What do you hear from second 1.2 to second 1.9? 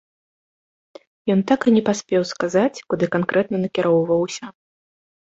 Ён так і не